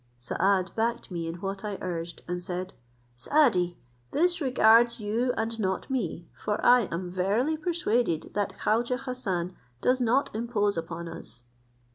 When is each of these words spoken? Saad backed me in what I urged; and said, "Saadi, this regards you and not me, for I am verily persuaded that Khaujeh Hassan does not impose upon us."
Saad 0.19 0.71
backed 0.75 1.11
me 1.11 1.27
in 1.27 1.35
what 1.41 1.63
I 1.63 1.77
urged; 1.79 2.23
and 2.27 2.41
said, 2.41 2.73
"Saadi, 3.17 3.77
this 4.09 4.41
regards 4.41 4.99
you 4.99 5.31
and 5.37 5.59
not 5.59 5.91
me, 5.91 6.27
for 6.43 6.59
I 6.65 6.87
am 6.91 7.11
verily 7.11 7.55
persuaded 7.55 8.31
that 8.33 8.53
Khaujeh 8.63 9.01
Hassan 9.01 9.55
does 9.79 10.01
not 10.01 10.33
impose 10.33 10.75
upon 10.75 11.07
us." 11.07 11.43